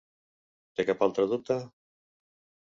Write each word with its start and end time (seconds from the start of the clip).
Té 0.79 0.85
cap 0.87 1.03
altre 1.09 1.27
dubte? 1.35 1.59